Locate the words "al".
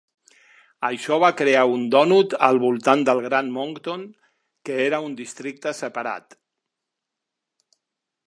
2.47-2.61